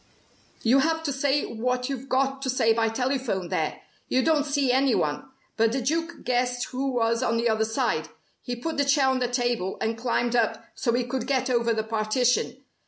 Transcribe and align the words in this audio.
You 0.63 0.79
have 0.79 1.03
to 1.03 1.13
say 1.13 1.45
what 1.45 1.87
you've 1.87 2.09
got 2.09 2.41
to 2.41 2.49
say 2.49 2.73
by 2.73 2.89
telephone 2.89 3.49
there. 3.49 3.81
You 4.09 4.23
don't 4.23 4.47
see 4.47 4.71
any 4.71 4.95
one. 4.95 5.25
But 5.57 5.73
the 5.73 5.81
Duke 5.83 6.23
guessed 6.23 6.69
who 6.69 6.87
was 6.89 7.21
on 7.21 7.37
the 7.37 7.47
other 7.47 7.65
side. 7.65 8.09
He 8.41 8.55
put 8.55 8.77
the 8.77 8.83
chair 8.85 9.09
on 9.09 9.19
the 9.19 9.27
table, 9.27 9.77
and 9.79 9.95
climbed 9.95 10.35
up, 10.35 10.65
so 10.73 10.91
he 10.93 11.03
could 11.03 11.27
get 11.27 11.51
over 11.51 11.71
the 11.71 11.83
partition. 11.83 12.63